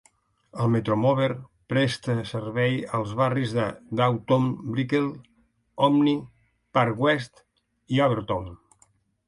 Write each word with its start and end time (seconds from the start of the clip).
El 0.61 0.69
Metromover 0.75 1.27
presta 1.73 2.15
servei 2.29 2.79
als 3.01 3.11
barris 3.19 3.53
de 3.59 3.67
Downtown, 4.01 4.49
Brickell, 4.73 5.07
Omni, 5.91 6.17
Park 6.79 7.07
West 7.09 7.47
i 7.99 8.05
Overtown. 8.11 8.53